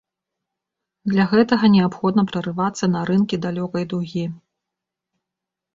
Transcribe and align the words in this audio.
Для 1.13 1.23
гэтага 1.33 1.65
неабходна 1.75 2.21
прарывацца 2.33 2.85
на 2.95 3.01
рынкі 3.11 3.35
далёкай 3.45 3.83
дугі. 3.95 4.25